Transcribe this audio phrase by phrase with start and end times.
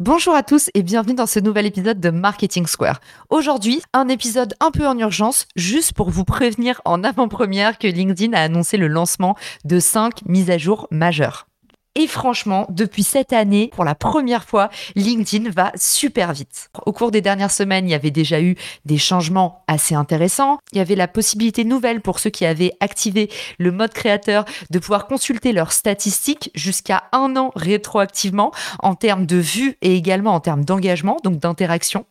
[0.00, 3.02] Bonjour à tous et bienvenue dans ce nouvel épisode de Marketing Square.
[3.28, 8.32] Aujourd'hui, un épisode un peu en urgence, juste pour vous prévenir en avant-première que LinkedIn
[8.32, 9.36] a annoncé le lancement
[9.66, 11.49] de 5 mises à jour majeures.
[11.96, 16.70] Et franchement, depuis cette année, pour la première fois, LinkedIn va super vite.
[16.86, 18.54] Au cours des dernières semaines, il y avait déjà eu
[18.84, 20.58] des changements assez intéressants.
[20.70, 24.78] Il y avait la possibilité nouvelle pour ceux qui avaient activé le mode créateur de
[24.78, 30.40] pouvoir consulter leurs statistiques jusqu'à un an rétroactivement en termes de vues et également en
[30.40, 32.06] termes d'engagement, donc d'interaction.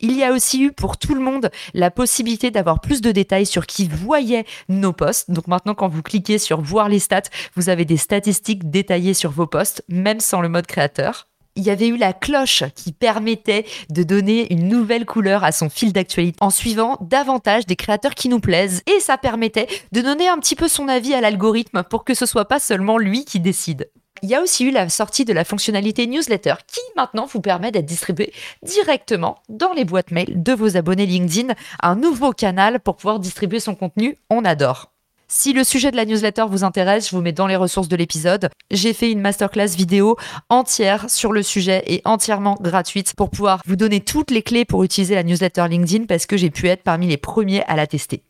[0.00, 3.46] Il y a aussi eu pour tout le monde la possibilité d'avoir plus de détails
[3.46, 5.30] sur qui voyait nos posts.
[5.30, 7.22] Donc maintenant, quand vous cliquez sur voir les stats,
[7.56, 11.26] vous avez des statistiques détaillées sur vos posts, même sans le mode créateur.
[11.56, 15.68] Il y avait eu la cloche qui permettait de donner une nouvelle couleur à son
[15.68, 18.82] fil d'actualité en suivant davantage des créateurs qui nous plaisent.
[18.86, 22.26] Et ça permettait de donner un petit peu son avis à l'algorithme pour que ce
[22.26, 23.90] soit pas seulement lui qui décide.
[24.22, 27.70] Il y a aussi eu la sortie de la fonctionnalité newsletter qui maintenant vous permet
[27.70, 32.96] d'être distribué directement dans les boîtes mail de vos abonnés LinkedIn, un nouveau canal pour
[32.96, 34.16] pouvoir distribuer son contenu.
[34.30, 34.92] On adore.
[35.30, 37.96] Si le sujet de la newsletter vous intéresse, je vous mets dans les ressources de
[37.96, 38.48] l'épisode.
[38.70, 40.16] J'ai fait une masterclass vidéo
[40.48, 44.84] entière sur le sujet et entièrement gratuite pour pouvoir vous donner toutes les clés pour
[44.84, 48.22] utiliser la newsletter LinkedIn parce que j'ai pu être parmi les premiers à la tester.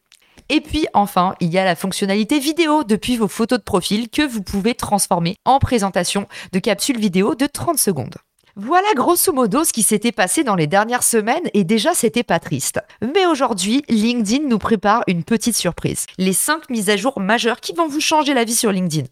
[0.50, 4.22] Et puis enfin, il y a la fonctionnalité vidéo depuis vos photos de profil que
[4.22, 8.16] vous pouvez transformer en présentation de capsules vidéo de 30 secondes.
[8.56, 12.40] Voilà grosso modo ce qui s'était passé dans les dernières semaines et déjà c'était pas
[12.40, 12.80] triste.
[13.14, 16.06] Mais aujourd'hui, LinkedIn nous prépare une petite surprise.
[16.18, 19.06] Les 5 mises à jour majeures qui vont vous changer la vie sur LinkedIn.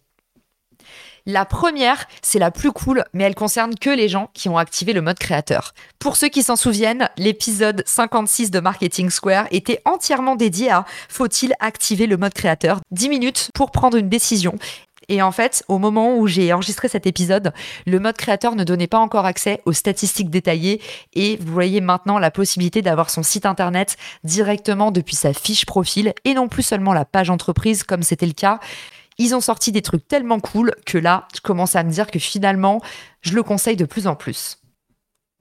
[1.29, 4.93] La première, c'est la plus cool, mais elle concerne que les gens qui ont activé
[4.93, 5.75] le mode créateur.
[5.99, 11.55] Pour ceux qui s'en souviennent, l'épisode 56 de Marketing Square était entièrement dédié à faut-il
[11.59, 12.79] activer le mode créateur?
[12.93, 14.55] 10 minutes pour prendre une décision.
[15.09, 17.53] Et en fait, au moment où j'ai enregistré cet épisode,
[17.87, 20.81] le mode créateur ne donnait pas encore accès aux statistiques détaillées
[21.15, 26.13] et vous voyez maintenant la possibilité d'avoir son site internet directement depuis sa fiche profil
[26.25, 28.61] et non plus seulement la page entreprise comme c'était le cas.
[29.19, 32.19] Ils ont sorti des trucs tellement cool que là, je commence à me dire que
[32.19, 32.81] finalement,
[33.22, 34.59] je le conseille de plus en plus.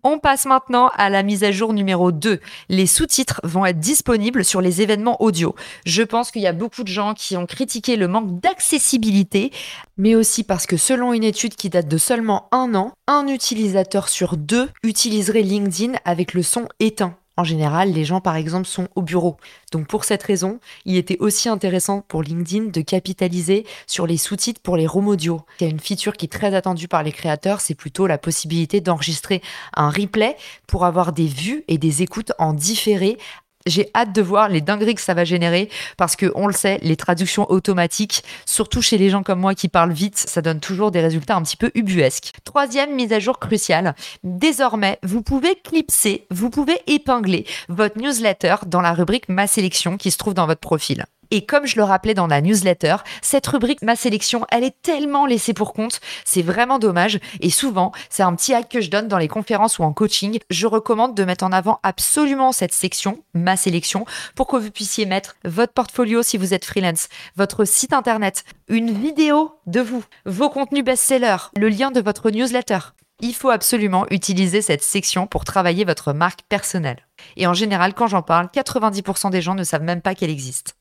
[0.07, 2.39] On passe maintenant à la mise à jour numéro 2.
[2.69, 5.55] Les sous-titres vont être disponibles sur les événements audio.
[5.87, 9.51] Je pense qu'il y a beaucoup de gens qui ont critiqué le manque d'accessibilité,
[9.97, 14.07] mais aussi parce que selon une étude qui date de seulement un an, un utilisateur
[14.07, 17.17] sur deux utiliserait LinkedIn avec le son éteint.
[17.37, 19.37] En général, les gens, par exemple, sont au bureau.
[19.71, 24.61] Donc pour cette raison, il était aussi intéressant pour LinkedIn de capitaliser sur les sous-titres
[24.61, 25.41] pour les roms audio.
[25.59, 28.17] Il y a une feature qui est très attendue par les créateurs, c'est plutôt la
[28.17, 29.41] possibilité d'enregistrer
[29.75, 30.37] un replay
[30.67, 33.17] pour avoir des vues et des écoutes en différé
[33.65, 36.79] j'ai hâte de voir les dingueries que ça va générer parce que on le sait,
[36.81, 40.91] les traductions automatiques, surtout chez les gens comme moi qui parlent vite, ça donne toujours
[40.91, 42.31] des résultats un petit peu ubuesques.
[42.43, 43.95] Troisième mise à jour cruciale.
[44.23, 50.11] Désormais, vous pouvez clipser, vous pouvez épingler votre newsletter dans la rubrique Ma sélection qui
[50.11, 51.05] se trouve dans votre profil.
[51.35, 55.25] Et comme je le rappelais dans la newsletter, cette rubrique Ma sélection, elle est tellement
[55.25, 57.19] laissée pour compte, c'est vraiment dommage.
[57.41, 60.39] Et souvent, c'est un petit hack que je donne dans les conférences ou en coaching.
[60.49, 65.05] Je recommande de mettre en avant absolument cette section, Ma sélection, pour que vous puissiez
[65.05, 70.49] mettre votre portfolio si vous êtes freelance, votre site internet, une vidéo de vous, vos
[70.49, 72.79] contenus best-sellers, le lien de votre newsletter.
[73.19, 77.05] Il faut absolument utiliser cette section pour travailler votre marque personnelle.
[77.35, 80.77] Et en général, quand j'en parle, 90% des gens ne savent même pas qu'elle existe.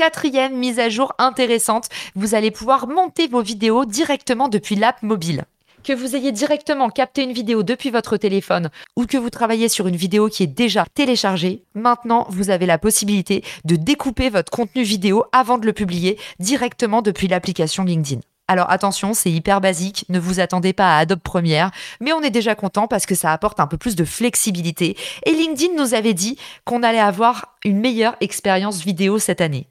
[0.00, 5.44] Quatrième mise à jour intéressante, vous allez pouvoir monter vos vidéos directement depuis l'app mobile.
[5.84, 9.86] Que vous ayez directement capté une vidéo depuis votre téléphone ou que vous travaillez sur
[9.88, 14.84] une vidéo qui est déjà téléchargée, maintenant vous avez la possibilité de découper votre contenu
[14.84, 18.22] vidéo avant de le publier directement depuis l'application LinkedIn.
[18.48, 21.70] Alors attention, c'est hyper basique, ne vous attendez pas à Adobe Premiere,
[22.00, 24.96] mais on est déjà content parce que ça apporte un peu plus de flexibilité.
[25.26, 29.69] Et LinkedIn nous avait dit qu'on allait avoir une meilleure expérience vidéo cette année.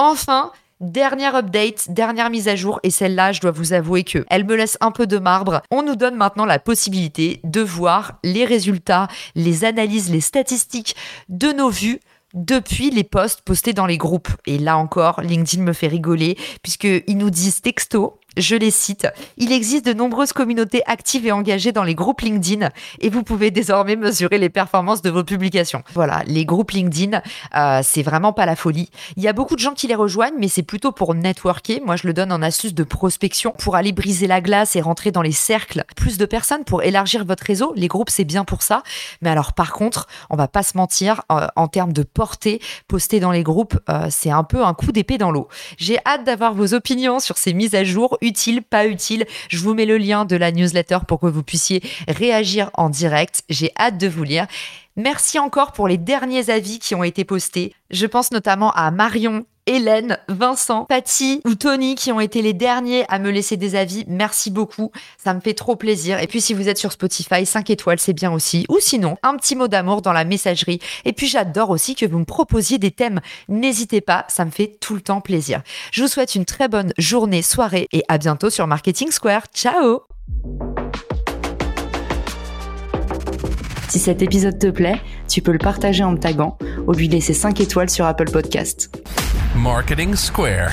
[0.00, 0.50] Enfin,
[0.80, 4.56] Dernière update, dernière mise à jour, et celle-là, je dois vous avouer que elle me
[4.56, 5.60] laisse un peu de marbre.
[5.70, 10.96] On nous donne maintenant la possibilité de voir les résultats, les analyses, les statistiques
[11.28, 12.00] de nos vues
[12.32, 14.30] depuis les posts postés dans les groupes.
[14.46, 19.06] Et là encore, LinkedIn me fait rigoler puisqu'ils nous disent texto je les cite.
[19.36, 22.68] Il existe de nombreuses communautés actives et engagées dans les groupes LinkedIn
[23.00, 25.82] et vous pouvez désormais mesurer les performances de vos publications.
[25.94, 27.22] Voilà, les groupes LinkedIn,
[27.56, 28.90] euh, c'est vraiment pas la folie.
[29.16, 31.80] Il y a beaucoup de gens qui les rejoignent, mais c'est plutôt pour networker.
[31.84, 35.10] Moi, je le donne en astuce de prospection pour aller briser la glace et rentrer
[35.10, 35.84] dans les cercles.
[35.96, 37.72] Plus de personnes pour élargir votre réseau.
[37.76, 38.82] Les groupes, c'est bien pour ça.
[39.22, 43.20] Mais alors, par contre, on va pas se mentir, euh, en termes de portée, poster
[43.20, 45.48] dans les groupes, euh, c'est un peu un coup d'épée dans l'eau.
[45.78, 49.26] J'ai hâte d'avoir vos opinions sur ces mises à jour utile, pas utile.
[49.48, 53.42] Je vous mets le lien de la newsletter pour que vous puissiez réagir en direct.
[53.48, 54.46] J'ai hâte de vous lire.
[54.96, 57.74] Merci encore pour les derniers avis qui ont été postés.
[57.90, 63.04] Je pense notamment à Marion, Hélène, Vincent, Patty ou Tony qui ont été les derniers
[63.08, 64.04] à me laisser des avis.
[64.08, 66.18] Merci beaucoup, ça me fait trop plaisir.
[66.18, 68.66] Et puis si vous êtes sur Spotify, 5 étoiles, c'est bien aussi.
[68.68, 70.80] Ou sinon, un petit mot d'amour dans la messagerie.
[71.04, 73.20] Et puis j'adore aussi que vous me proposiez des thèmes.
[73.48, 75.62] N'hésitez pas, ça me fait tout le temps plaisir.
[75.92, 79.44] Je vous souhaite une très bonne journée, soirée et à bientôt sur Marketing Square.
[79.54, 80.00] Ciao
[83.88, 86.58] Si cet épisode te plaît, tu peux le partager en me taguant
[86.88, 88.99] ou lui laisser 5 étoiles sur Apple Podcast.
[89.54, 90.72] Marketing Square.